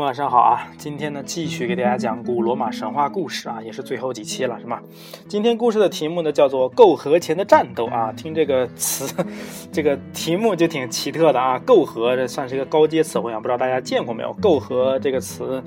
[0.00, 0.66] 晚上好啊！
[0.78, 4.80] 今天呢，继续给大家讲古罗马神话故事啊，也是最后几期了，是吗？
[5.28, 9.14] 今天故事的题目呢叫做“媾和前的战斗”啊，听这个词，
[9.70, 11.60] 这个题目就挺奇特的啊。
[11.66, 14.34] 媾和这算是一个高阶词汇啊，不知道大家见过没有？
[14.40, 15.62] 媾和这个词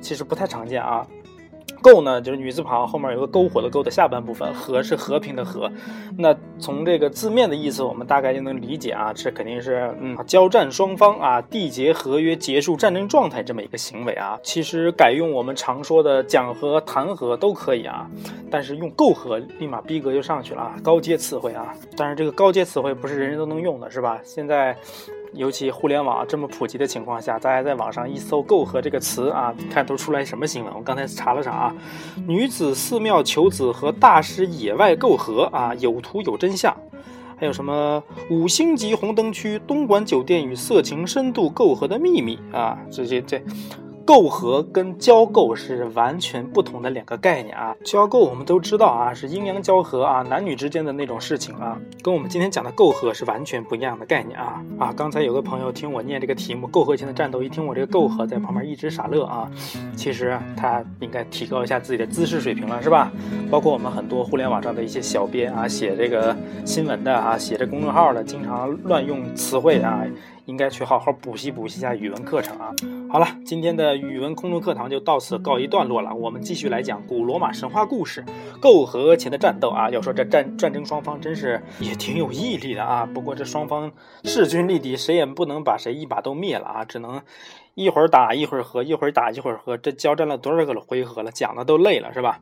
[0.00, 1.06] 其实不太常见啊。
[1.82, 5.70] 媾呢，就是女字旁后面有个篝火的篝的下半部分，和是和平的和。
[6.18, 14.38] 那从这个字面的意思，我们大概就能理解啊，这肯定是嗯，交战双方啊缔结合约、结束战争状态这么一个行为啊。
[14.42, 18.10] 其实改用我们常说的讲和、谈和都可以啊，
[18.50, 21.74] 但是用媾和，立马逼格就上去了啊，高阶词汇啊。
[21.96, 24.20] 但是这个高阶词汇不是人人都能用的，是吧？
[24.24, 24.76] 现在。
[25.36, 30.74] 尤其互联网这么普及的情况下，大家在网上一搜“媾和”这个词啊，看都出来什么新闻？
[30.74, 31.74] 我刚才查了查啊，
[32.26, 36.74] 女子寺庙求子和大师野外媾和啊，有图有真相。
[37.38, 42.78] 还有什么五星级红灯区东莞酒店与色情深度媾和的秘密啊？
[42.90, 43.42] 这些这。
[44.06, 47.74] 媾和跟交媾是完全不同的两个概念啊！
[47.82, 54.62] 交媾我们都知道啊，是阴阳交合啊，男女之间的那种事情啊，跟我们今天讲的媾和是完全不一样的概念啊！
[54.78, 59.50] 啊，刚才有个朋友听我念这个题目“媾和前的战斗”，一听我这个媾和，在旁边一直傻乐啊。
[59.96, 63.10] 其实他应该提高一下自己的姿势水平了，是吧？
[63.50, 70.04] 包括我们很多互联网上的一些小编啊，写这个新闻的啊，写这公众号的，经常乱用词汇啊。
[70.46, 72.74] 应该去好好补习补习一下语文课程啊！
[73.10, 76.14] 好了，今天的语文空中课堂就到此告一段落了。
[76.14, 78.24] 我们继续来讲古罗马神话故事——
[78.62, 79.90] 媾和前的战斗啊！
[79.90, 83.04] 要说这战战争双方真是也挺有毅力的啊。
[83.04, 83.92] 不过这双方
[84.24, 87.20] 势均力敌，谁也不能把谁一把都灭了啊，只能。
[87.74, 91.30] 一会儿打一会儿和，一会儿打一会儿和，这交战了多少个回合了？
[91.30, 92.40] 讲的都累了，是吧？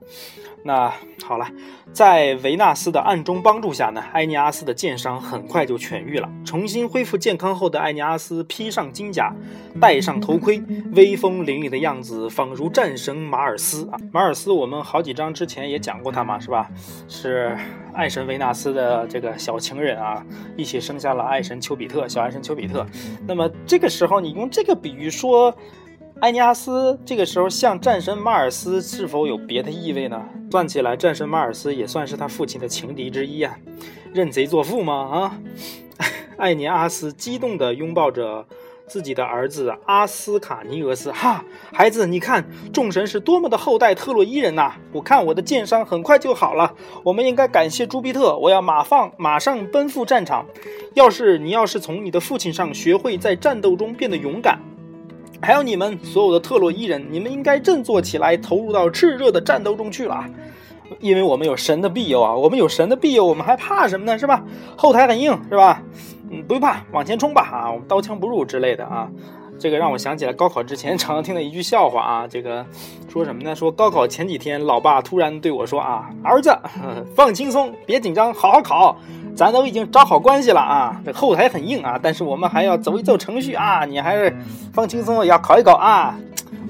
[0.66, 0.90] 那
[1.22, 1.46] 好了，
[1.92, 6.28] 在维纳斯的暗中帮助下呢，埃尼阿斯的剑伤很快就痊愈了。
[6.42, 9.30] 重新恢复健康后的埃尼阿斯披上金甲，
[9.78, 10.62] 戴上头盔，
[10.94, 13.98] 威风凛凛的样子，仿如战神马尔斯啊！
[14.10, 16.70] 马尔斯，我们好几章之前也讲过他嘛，是吧？
[17.08, 17.54] 是
[17.92, 20.24] 爱神维纳斯的这个小情人啊，
[20.56, 22.86] 一起生下了爱神丘比特，小爱神丘比特。
[23.26, 25.54] 那么这个时候，你用这个比喻说。
[26.20, 30.22] 艾，尼阿斯这个时候像战神马尔斯，是否有别的意味呢？
[30.50, 33.58] 算起来，战神马尔斯也算是他父亲的情敌之一啊，
[34.12, 34.94] 认贼作父吗？
[34.94, 35.38] 啊，
[36.38, 38.46] 艾尼阿斯激动地拥抱着
[38.86, 44.72] 自己的儿子阿斯卡尼俄斯，哈，孩子，你看，众神是多么的厚待特洛伊人呐！
[44.92, 48.38] 我看我的剑伤很快就好了，我们应该感谢朱庇特。
[48.38, 50.46] 我要马放，马上奔赴战场。
[50.94, 54.60] 要是你要是从你的父亲上学会在战斗中变得勇敢。
[55.40, 60.24] 还有你们所有的特洛伊人，你们应该振作起来，投入到炽热的战斗中去了，
[61.00, 62.34] 因为我们有神的庇佑啊！
[62.34, 64.18] 我们有神的庇佑，我们还怕什么呢？
[64.18, 64.42] 是吧？
[64.76, 65.82] 后台很硬，是吧？
[66.30, 67.42] 嗯，不用怕，往前冲吧！
[67.42, 69.10] 啊，我们刀枪不入之类的啊。
[69.56, 72.66] 这个让我想起了高考之前常常听的一句笑话啊，这个
[73.08, 73.54] 说什么呢？
[73.54, 76.56] 说高考前几天，老爸突然对我说啊，儿子，
[77.14, 78.96] 放轻松，别紧张，好好考。
[79.36, 84.36] 咱都已经找好关系了啊，这后台很硬啊，但是我们还要走一走程序啊，你还是
[84.72, 86.14] 放轻松，要考一考啊。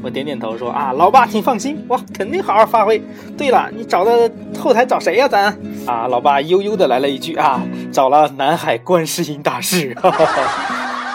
[0.03, 3.03] 我点点头说啊，老爸，请放心，我肯定好好发挥。
[3.39, 5.27] 对了，你找的后台找谁呀？
[5.27, 5.47] 咱
[5.87, 9.95] 啊，老爸悠悠的来了一句啊，找了南海观世音大师。
[9.95, 10.43] 哈哈哈。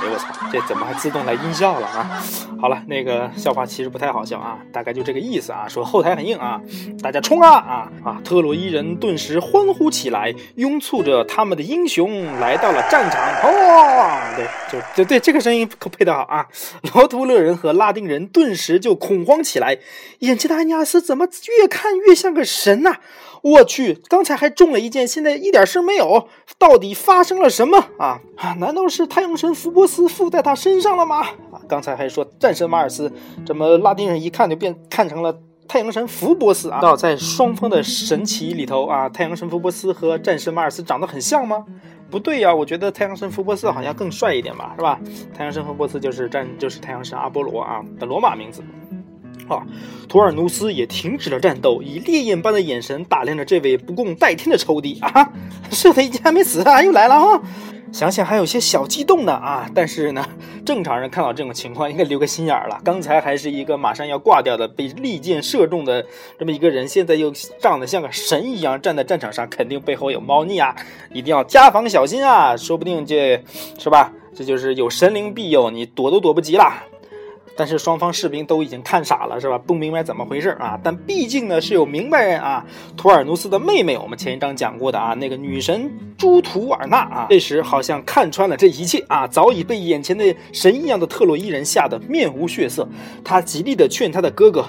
[0.02, 2.24] 哎我操，这怎么还自动来音效了啊？
[2.60, 5.68] 好了，那个笑话其实不太好笑啊，大概就这个意思啊。
[5.68, 6.60] 说后台很硬啊，
[7.02, 8.22] 大家冲啊啊啊！
[8.24, 13.22] 特洛伊人顿时欢呼起来，拥簇着他们的英雄来到了战场。
[13.44, 16.48] 哦，对，就就对，这个声音可配得好啊！
[16.94, 19.78] 罗图勒人和拉丁人顿时就恐慌起来，
[20.20, 21.26] 眼前的安尼亚斯怎么
[21.60, 22.96] 越看越像个神呐？
[23.42, 26.28] 我去，刚才还中了一箭，现在一点事没有，
[26.58, 28.20] 到底发生了什么啊？
[28.36, 31.20] 啊，难道是太阳神福波斯附带在他身上了吗？
[31.52, 33.12] 啊，刚才还说战神马尔斯，
[33.46, 36.80] 怎么拉丁人一看就变看成了太阳神福波斯啊？
[36.80, 41.66] 到在双方的神奇里头啊，太阳神福波斯和战神马尔斯长得很像吗？
[42.10, 44.98] 不对呀，我觉得太阳神福波斯好像更帅一点吧，是吧？
[45.36, 48.64] 太阳神福波斯就是战就是太阳神阿波罗啊的罗马名字。
[49.50, 49.66] 啊，
[50.08, 55.34] 图尔努斯也停止了战斗，以烈焰般的眼神打量着这位不共戴天的仇敌啊！
[55.70, 57.42] 是他一箭还没死啊，又来了啊！
[57.92, 59.70] 想想还有些小激动呢啊！
[59.74, 60.26] 但是呢，
[60.66, 62.80] 正常人看到这种情况应该留个心眼儿了。
[62.84, 66.06] 刚才还是一个马上要挂掉的被利箭射中的
[66.38, 70.76] 这么一个人，现在又长得像个神一样站在战场上，肯定背后有猫腻啊！
[71.12, 72.56] 一定要加防小心啊！
[72.56, 73.44] 说不定这
[73.78, 74.14] 是吧？
[74.36, 76.72] 这就是有神灵庇佑，你躲都躲不及了。
[77.60, 79.58] 但是双方士兵都已经看傻了，是吧？
[79.58, 80.80] 不明白怎么回事啊？
[80.82, 82.66] 但毕竟呢是有明白人啊。
[82.96, 92.88] 图尔努斯的妹妹，我们前一章讲过的啊，那个女神朱图尔娜啊，这时好像看穿了这一切啊，早已被眼前的神一样的特洛伊人吓得面无血色。
[93.26, 94.62] 他极力的劝他的哥哥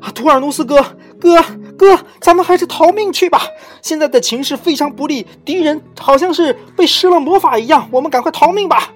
[0.00, 0.82] 啊，图尔努斯哥
[1.20, 1.44] 哥
[1.76, 3.42] 哥，咱们还是逃命去吧。
[3.82, 8.94] 现在的情势非常不利，敌人好像是被施了魔法一样，我们赶快逃命吧。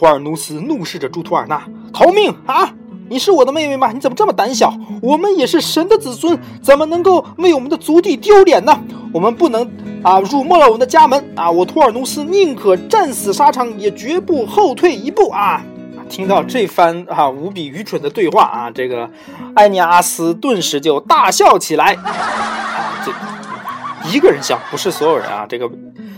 [0.00, 1.62] 图尔努斯怒视着朱图尔纳，
[1.92, 2.72] 逃命啊！
[3.10, 3.92] 你是我的妹妹吗？
[3.92, 4.72] 你怎么这么胆小？
[5.02, 8.80] 我们也是神的子孙，怎么能够为我们的族弟丢脸呢？
[9.12, 9.70] 我们不能
[10.02, 11.50] 啊，辱没了我们的家门啊！
[11.50, 15.62] 我图尔努斯宁可战死沙场，也绝不后退一步啊！
[16.08, 19.10] 听到这番啊无比愚蠢的对话啊，这个
[19.54, 21.92] 艾尼阿斯顿时就大笑起来。
[21.96, 23.12] 啊，这
[24.08, 25.44] 一个人笑，不是所有人啊。
[25.46, 25.70] 这个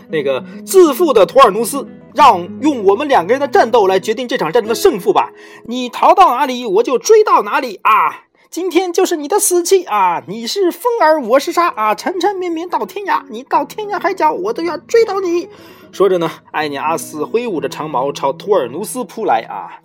[0.08, 1.84] 那个自负的图尔努斯。
[2.14, 5.30] 让用我们两个人的战斗来决定这场战争的胜负吧！
[5.66, 8.24] 你逃到哪里，我就追到哪里啊！
[8.50, 10.22] 今天就是你的死期啊！
[10.28, 11.94] 你是风儿，我是沙啊！
[11.94, 15.48] 缠缠绵绵到天涯，你到天涯海角，我都要追到你。
[15.90, 19.80] 说着呢，艾尼阿斯挥舞着长矛朝图尔努斯扑来啊！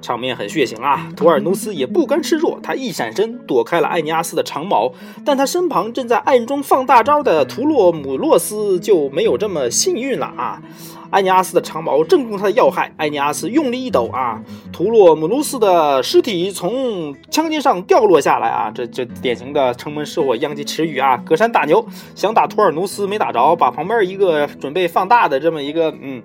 [0.00, 1.08] 场面很血腥啊！
[1.16, 4.92] 图尔努斯也不甘示弱，他一闪身躲开了艾尼阿斯的长矛，
[5.24, 10.62] 但他身旁正在暗中放大招的图洛姆洛斯就没有这么幸运了啊！
[11.10, 14.40] 艾尼阿斯的长矛正中他的要害，艾尼阿斯用力一抖啊，
[14.72, 26.22] 图洛姆努斯的尸体从枪尖上掉落下来啊，这这典型的城门失火殃及池鱼啊，隔山打牛，想打图尔努斯没打着，把旁边一个准备放大的这么一个嗯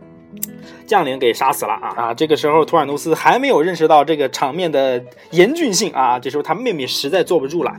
[0.88, 2.14] 将领给杀死了啊啊！
[2.14, 5.02] 这个时候图尔努斯还没有认识到这个场面的
[5.32, 7.72] 严峻性啊，这时候他妹妹实在坐不住了，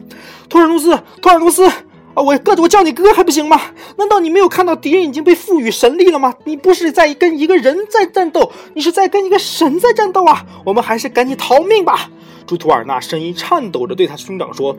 [0.48, 1.70] 图尔努斯，图尔努斯。
[2.14, 3.60] 啊，我哥，我叫你哥还不行吗？
[3.96, 6.34] 难道你没有看到敌人已经被赋予神力了吗？
[6.44, 10.44] 你不是在跟一个人在战斗，你是在跟一个神在战斗啊！
[10.64, 12.10] 我们还是赶紧逃命吧。
[12.46, 14.76] 朱图尔纳声音颤抖着对他兄长说：“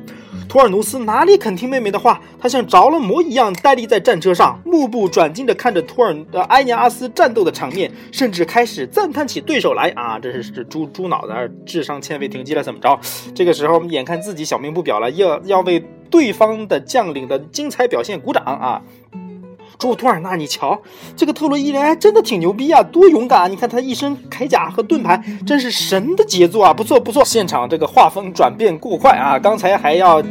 [0.49, 2.21] 图尔努斯哪里肯听妹妹的话？
[2.39, 10.19] 他像着了魔一样呆立在战车上，目不转睛地看着图尔呃埃尼阿斯战斗的场面，甚至开始赞叹起对手来啊！
[10.19, 12.99] 这是这猪猪脑袋智商欠费停机了，怎么着？
[13.33, 15.83] 这个时候眼看自己小命不保了，要要为。”
[16.13, 18.79] 对方的将领的精彩表现，鼓掌啊！
[19.77, 20.81] 朱图尔纳，你瞧，
[21.15, 23.47] 这个特洛伊人还真的挺牛逼啊，多勇敢啊！
[23.47, 26.73] 你看他一身铠甲和盾牌，真是神的杰作啊！
[26.73, 29.37] 不错不错，现场这个画风转变过快啊！
[29.37, 30.23] 刚才还要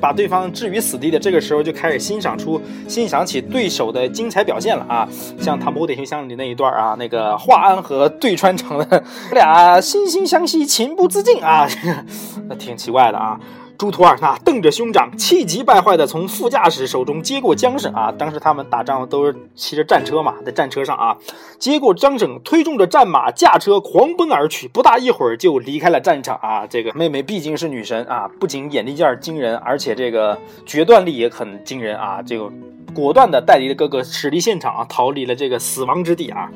[0.00, 5.08] 把对方置于死地的，这个时候就开始欣赏出欣赏起对手的精彩表现了啊！
[5.40, 9.02] 像《唐伯虎点秋香》里那一段啊，那个华安和对穿肠的
[9.32, 11.66] 俩惺惺相惜，情不自禁啊，
[12.48, 13.40] 那挺奇怪的啊！
[13.80, 18.12] 朱图尔纳瞪着兄长，气急败坏地从副驾驶手中接过缰绳啊！
[18.12, 21.16] 当时他们打仗都是骑着战车嘛，在战车上啊，
[21.58, 24.68] 接过缰绳，推动着战马，驾车狂奔而去。
[24.68, 26.66] 不大一会儿就离开了战场啊！
[26.66, 32.20] 这个妹妹毕竟是女神啊，不仅眼力劲儿惊人，而且这个决断力也很惊人啊！
[32.20, 32.52] 这个。
[32.92, 36.50] 果断地带离了哥哥，驶离现场啊，逃离了这个死亡之地啊！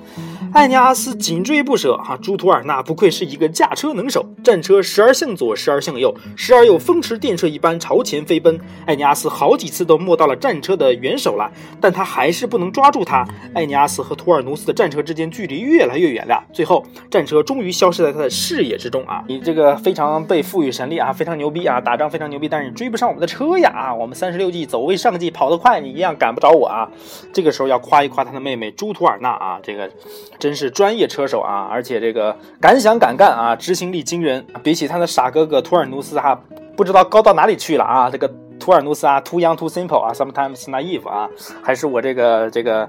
[0.52, 2.18] 艾尼阿斯紧追不舍啊！
[2.20, 8.58] 朱图尔纳不愧是一个驾车能手，战车时而向左，时而向右，时而又风驰电掣一般朝前飞奔。
[8.86, 11.50] 艾尼阿斯好几次都摸到了战车的元首了，
[11.80, 13.26] 但他还是不能抓住他。
[13.54, 19.22] 艾尼阿斯和图尔努斯的战车之间距离越来越远了，最后战车终于消失在他的视野之中啊！
[19.28, 23.70] 你这个非常被赋予神力啊，非常牛逼啊，打仗非常牛逼，但是你追不上我们的车呀！
[23.74, 26.14] 啊，我们三十六计走为上计，跑得快你一样。
[26.14, 26.88] 赶不着我啊！
[27.32, 29.90] 这个时候要夸一夸他的妹妹朱图尔纳啊，这个
[30.38, 34.46] 真是专业车手啊，而且这个敢想敢干啊，执行力惊人。
[34.62, 36.40] 比起他的傻哥哥图尔努斯哈，
[36.76, 38.10] 不知道高到哪里去了啊！
[38.10, 41.28] 这个图尔努斯啊，too young too simple 啊，sometimes naive 啊，
[41.62, 42.88] 还是我这个这个。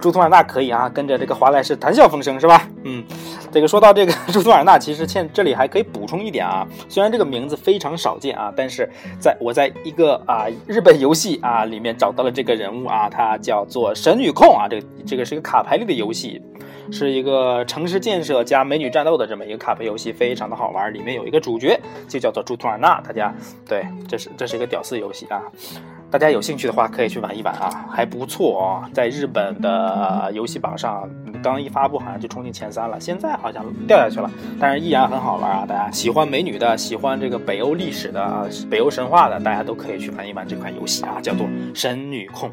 [0.00, 2.68] 朱图尔纳可以啊，跟着这个华莱士谈笑风生是吧？
[2.84, 3.04] 嗯，
[3.50, 8.88] 这个说到这个 朱图尔纳，其实现这里还可以补充一点啊，虽然这个名字非常少见啊，但是
[9.20, 16.42] 在我在一个啊日本游戏啊里面找到了这个人物啊，他叫做神女控啊，这个这个是一个卡牌类的游戏。
[16.90, 20.92] 是一个城市建设加美女战斗的这么一个卡牌游戏，非常的好玩。
[20.92, 23.32] 里面有一个主角就叫做朱图尔纳，大家
[23.66, 25.40] 对，这是这是一个屌丝游戏啊。
[26.12, 28.90] 大家有兴趣的话可以去玩一玩啊，还不错啊。
[28.92, 31.08] 在日本的游戏榜上
[31.42, 35.64] 刚一发布好像就冲进前三了，现在好像掉下去了，但是依然很好玩啊。
[35.66, 42.50] 大家喜欢美女的，喜欢这个北欧历史的、北欧神话的，大家都可以去玩一玩这款游戏啊，叫做神女控。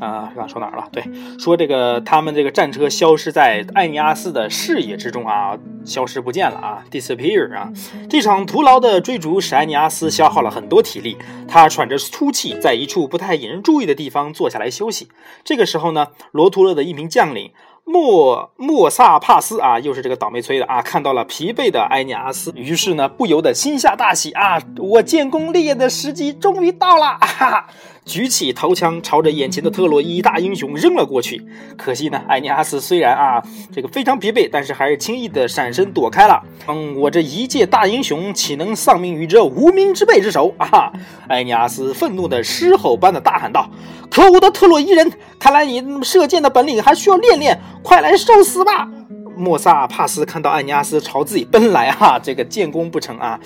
[0.00, 0.88] 啊，刚说哪儿了？
[0.92, 1.04] 对，
[1.38, 7.70] 说这个他们这个战车消失在艾尼阿斯的视野之中啊，消失不见了啊，disappear 啊。
[8.08, 11.16] 这场徒劳的追逐使艾尼阿斯消耗了很多体力，
[11.46, 15.08] 他喘着粗气，在一处不太引人注意的地方坐下来休息。
[15.44, 17.52] 这个时候呢，罗图勒的一名将领
[17.84, 27.66] 莫莫萨帕斯啊，又是这个倒霉催的啊，看到了疲惫的埃尼阿斯，于是呢，不由得心下大喜啊，我建功立业的时机终于到了，哈哈，
[28.04, 31.40] 举起头枪，朝着眼前的特洛伊大英雄扔了过去。
[31.76, 33.42] 可惜呢，埃尼阿斯虽然啊
[33.72, 36.42] 这个非常疲惫，但是还是轻易的闪身躲开了。
[36.66, 40.92] 嗯，我这一介大英雄，岂能丧命于这无名之辈之手啊？
[41.28, 43.70] 埃尼阿斯愤怒的狮吼般的大喊道
[44.10, 48.88] ：“可恶的特洛伊人，看来你射箭的本领还需要练练。”快来受死吧！
[49.34, 53.40] 莫萨帕斯看到艾尼阿斯朝自己奔来啊，这个建功不成啊，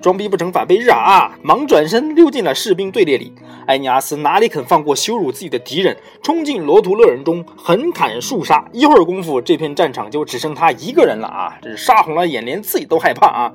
[0.00, 3.32] 装逼不成反被日啊，忙转身溜进了士兵队列里。
[3.66, 8.64] 艾尼阿斯哪里肯放过羞辱自己的敌人，冲进罗图勒人中横砍竖杀。
[8.72, 11.58] 一会儿功夫，这片战场就只剩他一个人了啊！
[11.60, 13.52] 这是杀红了眼，连自己都害怕啊！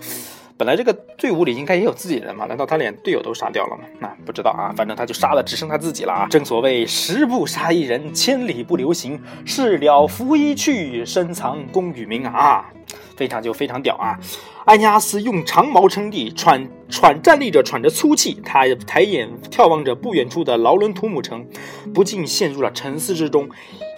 [0.55, 3.83] 本来这个队伍里应该也有自己人嘛，难道他连队友都杀掉了吗？
[3.99, 6.27] 那不知道啊，反正他就杀了，只剩他自己了啊！
[6.29, 12.69] 正所谓十步杀一人，千里不留行，事了拂衣去，深藏功与名啊！
[13.15, 14.17] 非常就非常屌啊！
[14.65, 21.45] 艾尼阿斯用长矛撑地，喘喘站立着，喘着粗气，他抬眼眺望着不远处的劳伦图姆城，
[21.93, 23.49] 不禁陷入了沉思之中。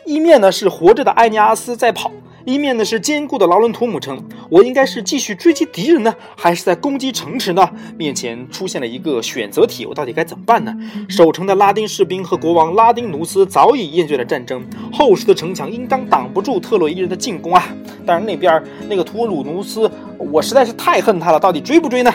[0.06, 2.12] 一面呢是活着的艾尼阿斯在跑。
[2.46, 7.68] 一面呢是坚固的劳伦图姆城，我应该是继续追击敌人呢，还是在攻击城池呢？
[7.98, 10.72] 面前出现了一个选择题，我到底该怎么办呢？
[11.10, 17.68] 守城的拉丁士兵和国王拉丁努斯早已厌倦了战争，厚实的城墙应当挡不住特洛伊人的进攻啊！
[18.06, 22.14] 但是那边那个图鲁努斯，我实在是太恨他了，到底追不追呢？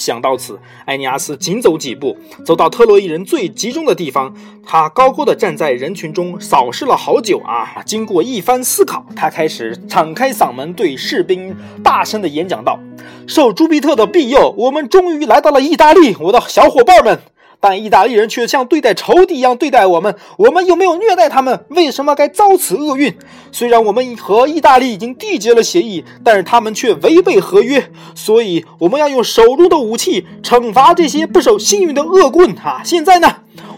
[0.00, 4.34] 想到此，艾尼阿斯紧走几步，走到特洛伊人最集中的地方。
[4.64, 7.82] 他高高的站在人群中，扫视了好久啊。
[7.84, 11.54] 经过一番思考，他开始敞开嗓门对士兵
[11.84, 12.80] 大声的演讲道
[13.28, 17.18] ：“受朱庇特的庇佑，我们终于来到了意大利，我的小伙伴们。”
[17.60, 21.66] 但意大利人却像对待仇敌一样对待我们，我们有没有虐待他们？
[21.68, 23.14] 为什么该遭此厄运？
[23.52, 32.80] 虽然我们和意大利已经缔结了协议，但是他们却违背合约，所以我们要用手中的武器惩罚这些不守信用的恶棍啊！
[32.82, 33.28] 现在呢，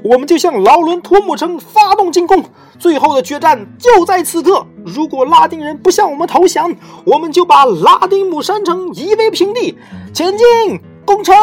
[0.05, 2.45] 我们就向劳伦托姆城发动进攻，
[2.79, 4.65] 最后的决战就在此刻。
[4.85, 6.73] 如果拉丁人不向我们投降，
[7.05, 9.77] 我们就把拉丁姆山城夷为平地。
[10.15, 11.35] 前进，攻城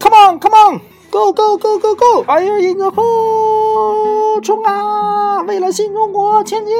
[0.00, 1.94] ！Come on，Come on go go go go!
[1.94, 2.22] go!
[2.24, 4.40] Fire in the hole！
[4.42, 5.42] 冲啊！
[5.42, 6.74] 为了新中国前进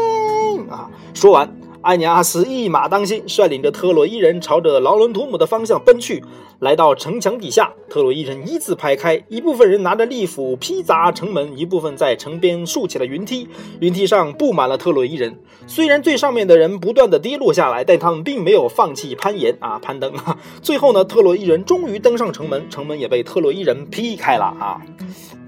[0.71, 0.89] 啊！
[1.15, 1.49] 说完。
[1.83, 6.23] 艾尼阿斯一马当先，率领着特洛伊人朝着劳伦图姆的方向奔去。
[6.59, 13.49] 来到城墙底下，特洛伊人一字排开，一部分人拿着利斧劈砸城门，一部分在城边竖起了云梯。
[13.81, 15.39] 云梯上布满了特洛伊人。
[15.67, 20.13] 虽然最上面的人不断的跌落下来，但他们并没有放弃攀岩啊，攀登。
[20.61, 24.83] 最后呢，特洛伊人终于登上城门，城门也被特洛伊人劈开了啊。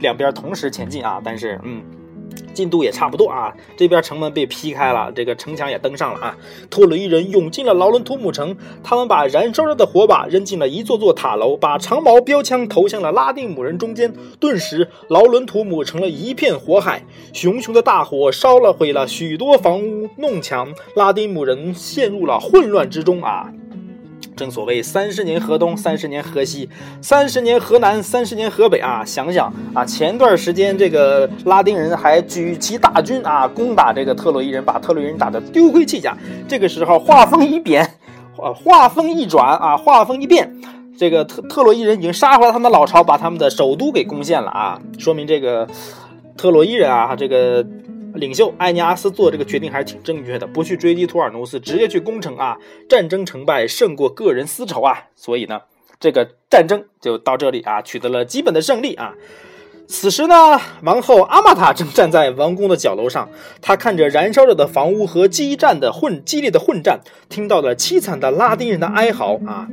[0.00, 1.82] 两边同时前进啊，但是嗯。
[2.52, 6.36] 进度也差不多啊，这边城门被劈开了，这个城墙也登上了啊。
[6.70, 14.12] 特洛伊人涌进了劳伦图姆城，他们把燃烧着的火把扔进了一座座塔楼，把长矛标枪投向了拉丁姆人中间。
[14.38, 23.52] 顿时，劳伦图姆成了一片火海，熊熊的大火烧了毁了许多房屋弄墙，拉丁姆人陷入了混乱之中啊。
[24.34, 26.68] 正所谓三十年河东，三十年河西，
[27.00, 29.04] 三十年河南，三十年河北啊！
[29.04, 36.16] 想想啊，前段时间这个拉丁人还举旗大军啊，攻打这个特洛伊人，把特洛伊人打得丢盔弃甲。
[36.48, 37.82] 这个时候画风一变，
[38.38, 40.50] 啊，画风一转啊，画风一变，
[40.96, 44.80] 这个特特洛伊人已经杀回了他们的老巢，把他们的首都给攻陷了啊！
[44.98, 45.68] 说明这个
[46.36, 47.64] 特洛伊人啊，这个。
[48.14, 52.58] 领袖埃尼阿斯做这个决定还是挺正确的，不去追击图尔努斯，直接去攻城啊！
[52.88, 55.04] 战争成败胜过个人私仇啊！
[55.16, 55.62] 所以呢，
[55.98, 59.14] 这个战争就到这里啊，取得了基本的胜利啊。
[59.88, 60.34] 此时呢，
[60.82, 63.28] 王后阿玛塔正站在王宫的角楼上，
[63.60, 69.68] 她看着燃烧着的房屋和激战的混激烈的混战，听到了凄惨的拉丁人的哀嚎啊。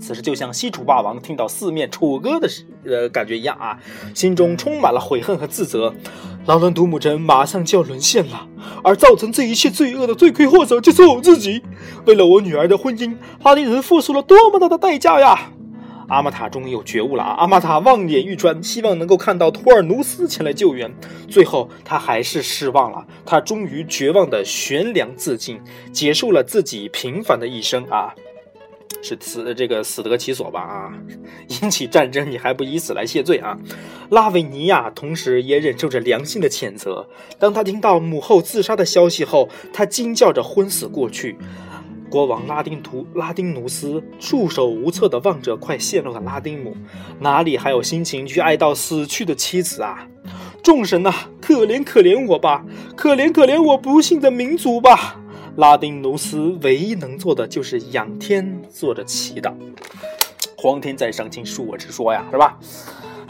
[0.00, 2.48] 此时就像西楚霸王听到四面楚歌的
[2.84, 3.78] 呃感觉一样啊，
[4.14, 5.94] 心中充满了悔恨和自责。
[6.46, 8.48] 劳伦独姆城马上就要沦陷了，
[8.82, 11.62] 而造成这一切罪恶的罪魁祸首就是我自己。
[12.06, 15.52] 为了我女儿的婚姻，拉丁人付出了多么大的代价呀！
[16.08, 17.36] 阿玛塔终于有觉悟了啊！
[17.38, 20.92] 阿玛塔望眼欲穿，希望能够看到图尔努斯前来救援。
[21.28, 23.06] 最后，他还是失望了。
[23.24, 25.60] 他终于绝望的悬梁自尽，
[25.92, 28.12] 结束了自己平凡的一生啊！
[29.02, 30.92] 是死这个死得其所吧啊！
[31.62, 33.56] 引起战争你还不以此来谢罪啊！
[34.10, 37.06] 拉维尼亚同时也忍受着良心的谴责。
[37.38, 41.36] 当他听到母后自杀的消息后，他惊叫着昏死过去。
[42.10, 46.76] 国王拉丁图拉丁努斯束手无策地望着快陷落的拉丁姆，
[47.20, 50.08] 哪里还有心情去哀悼死去的妻子啊？
[50.62, 52.64] 众神呐，可怜可怜我吧，
[52.96, 55.19] 可怜可怜我不幸的民族吧。
[55.56, 59.52] 拉丁奴斯唯一能做的就是仰天做着祈祷，
[60.56, 62.58] 皇天在上，请恕我直说呀，是吧？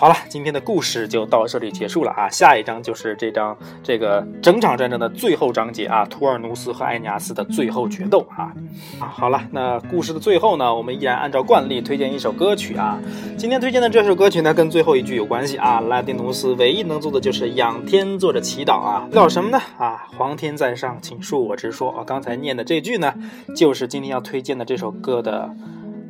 [0.00, 2.26] 好了，今天的故事就到这里结束了啊！
[2.30, 8.50] 下一章就是这章这个整场战争的最后章节啊，图尔努斯和艾尼阿斯的最后决斗啊！
[8.98, 12.98] 啊，好了，那故事的最后呢，我们依然按照惯例推荐一首歌曲啊。
[13.36, 15.80] 今天推荐的这首歌曲呢，跟最后一句有关系啊。
[15.80, 19.60] 拉丁努斯唯一能做的就是仰天做着祈祷啊，祈祷什么呢？
[19.76, 22.02] 啊，皇天在上，请恕我直说啊。
[22.06, 23.12] 刚才念的这句呢，
[23.54, 25.54] 就是今天要推荐的这首歌的。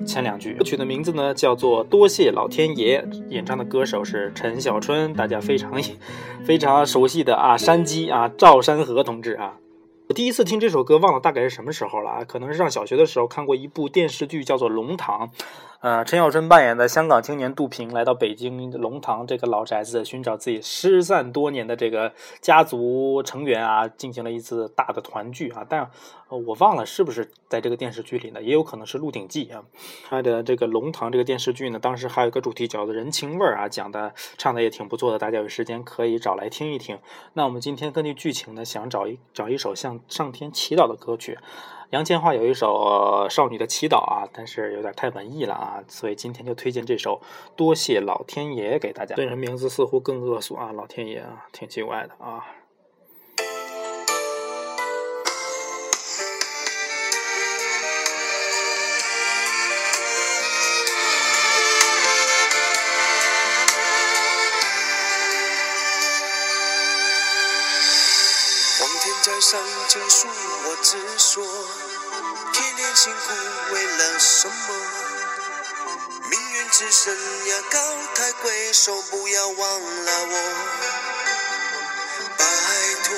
[0.06, 5.72] 前两句歌曲的名字呢，叫做《多谢老天爷》，演唱的歌手是陈小春，大家非常
[6.44, 9.58] 非常熟悉的啊，山鸡啊，赵山河同志啊。
[10.08, 15.28] 我第一次听这首歌，忘了大概是什么时候了啊，可能是上小学的时候看过一部电视剧，叫做《龙堂》。
[15.80, 25.64] 呃，陈小春扮演的香港青年杜平来到北京龙塘这个老宅子，寻找自己失散多年的这个家族成员啊，进行了一次大的团聚啊。
[25.66, 25.90] 但
[26.28, 28.42] 我忘了是不是在这个电视剧里呢？
[28.42, 29.64] 也有可能是《鹿鼎记》啊。
[30.06, 36.98] 他的这个龙塘这个电视剧呢，当时还有一个主题叫做人情味儿啊，讲的唱的也挺不错的，大家有时间可以找来听一听。
[37.32, 41.38] 那我们今天根据剧情呢，想找一找一首向上天祈祷的歌曲。
[41.90, 47.20] 杨千嬅有一首《少女的祈祷》啊，但是有点太文艺了啊，所以今天就推荐这首
[47.56, 49.16] 《多谢老天爷》给大家。
[49.16, 52.46] 对，人名字似乎更恶俗啊，老天爷啊，挺奇怪的啊。
[73.72, 74.54] 为了什么？
[76.30, 77.14] 命运之神
[77.46, 77.78] 呀，高
[78.14, 80.34] 抬贵手，不要忘了我。
[82.36, 82.44] 拜
[83.04, 83.16] 托，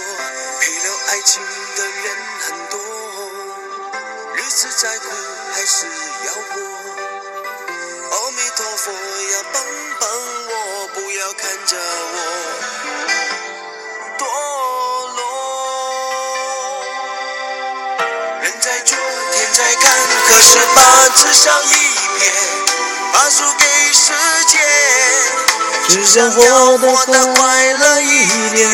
[0.61, 1.43] 陪了爱情
[1.77, 2.79] 的人很多，
[4.35, 5.07] 日子再苦
[5.53, 5.87] 还是
[6.27, 6.63] 要过。
[8.11, 9.63] 阿弥陀佛呀，帮
[10.01, 10.11] 帮
[10.49, 12.52] 我，不要看着我。
[19.53, 19.93] 在看，
[20.27, 20.81] 可是把
[21.15, 21.69] 纸上一
[22.19, 22.33] 撇，
[23.13, 24.13] 把输给世
[24.47, 24.59] 界，
[25.89, 26.41] 只想活
[27.07, 28.71] 得快乐一点。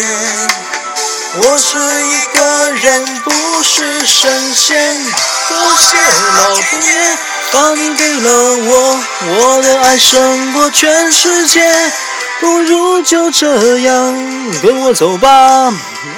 [1.42, 3.30] 我是一个人，不
[3.64, 5.04] 是神仙。
[5.48, 5.96] 多谢
[6.36, 7.18] 老天爷，
[7.50, 11.68] 把你给了我，我的爱胜过全世界。
[12.40, 14.14] 不如就这样
[14.62, 15.72] 跟我走吧，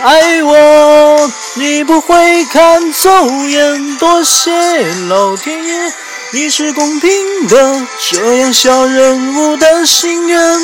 [0.04, 3.10] 爱我你不会看走
[3.46, 3.98] 眼。
[3.98, 4.50] 多谢
[5.08, 5.92] 老天爷，
[6.32, 10.58] 你是公平的，这样小人物的心愿，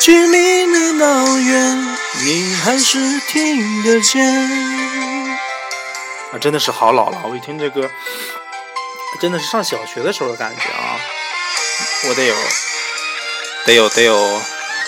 [0.00, 4.22] 距离你那远，你还是听得见。
[6.30, 7.90] 啊，真的是好老了，我一听这歌，
[9.18, 11.00] 真的是上小学的时候的感觉啊，
[12.06, 12.34] 我得有，
[13.64, 14.42] 得有，得有。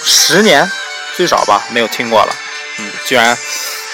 [0.04, 0.70] 十年
[1.16, 2.36] 最少吧，没有听过了。
[2.78, 3.34] 嗯，居然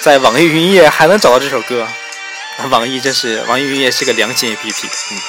[0.03, 1.87] 在网易云音乐还能找到这首歌，
[2.71, 4.87] 网易真是网易云音乐是个良心 APP。
[5.13, 5.23] 嗯。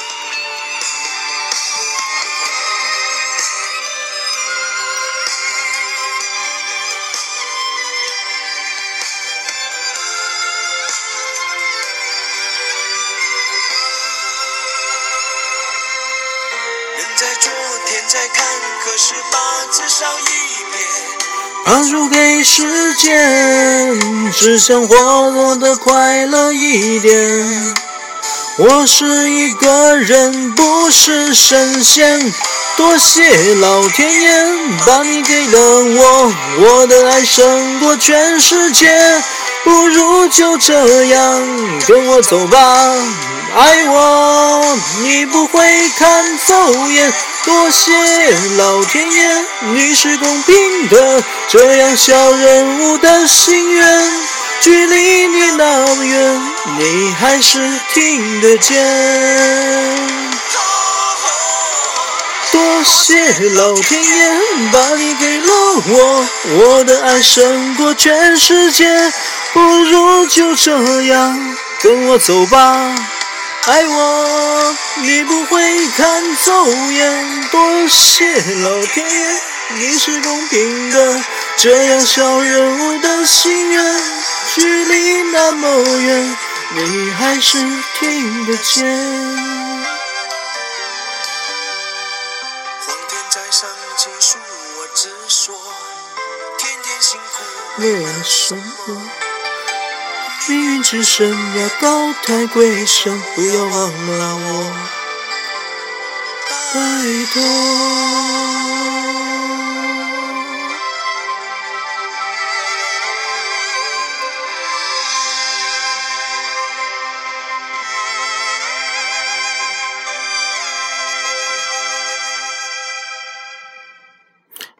[16.98, 17.54] 人在昨
[17.86, 18.44] 天在看，
[18.84, 20.53] 可是八字上一。
[21.66, 27.76] 把输给时间，只想活得快乐一点。
[28.58, 32.34] 我是一个人，不是神仙。
[32.76, 34.46] 多谢老天爷，
[34.86, 38.92] 把你给了我，我的爱胜过全世界。
[39.64, 41.42] 不如就这样
[41.88, 42.94] 跟我走吧，
[43.56, 47.14] 爱我你不会看走眼。
[47.46, 47.92] 多谢
[48.58, 54.12] 老天爷，你是公平的，这样小人物的心愿，
[54.62, 56.42] 距离你那么远，
[56.78, 57.60] 你还是
[57.94, 58.82] 听得见。
[62.54, 64.32] 多谢老天爷，
[64.72, 65.54] 把你给了
[65.90, 66.26] 我，
[66.60, 69.12] 我的爱胜过全世界，
[69.52, 72.96] 不如就这样跟我走吧。
[73.66, 77.50] 爱我，你不会看走眼。
[77.50, 78.26] 多谢
[78.62, 79.42] 老天爷，
[79.76, 81.24] 你是公平的，
[81.56, 84.02] 这样小人物的心愿，
[84.54, 86.38] 距离那么远，
[86.76, 87.58] 你还是
[88.00, 88.86] 听得见。
[92.86, 94.36] 皇天在上，请恕
[94.78, 95.56] 我直说，
[96.58, 97.44] 天天辛苦。
[97.78, 99.23] 乐了什么？
[100.50, 104.72] 命运之神呀，高抬贵手，不要忘了我，
[106.74, 106.80] 拜
[107.34, 107.42] 托。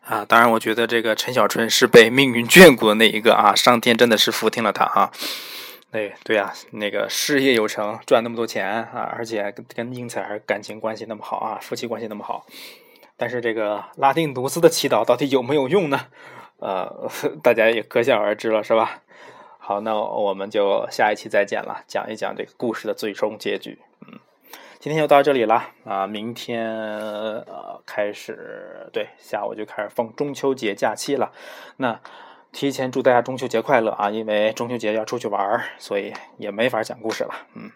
[0.06, 5.12] 啊，当然，我觉得这个陈小春是被命运眷顾的那一个啊，上天真的是福听了他啊。
[5.94, 12.48] 哎对呀，那个事业有成，赚那么多钱啊，而且跟跟英才还感情关系那么好啊，夫妻关系那么好。
[13.16, 16.08] 但是这个拉丁努斯的祈祷到底有没有用呢？
[16.58, 17.08] 呃，
[17.44, 19.04] 大家也可想而知了，是吧？
[19.60, 23.80] 好，那我们就下一期再见了，讲一讲这个故事的最终结局。
[24.02, 24.20] 嗯。
[24.80, 26.06] 今天就到这里了啊！
[26.06, 31.32] 明天呃开始，对，下午就开始放中秋节假期了。
[31.78, 32.02] 那
[32.54, 34.12] 提前祝大家中秋节快乐啊！
[34.12, 37.34] 因为中秋节要出去玩儿，所以也没法讲故事了。
[37.56, 37.72] 嗯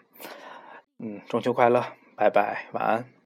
[1.00, 1.84] 嗯，中秋快乐，
[2.16, 3.17] 拜拜，晚安。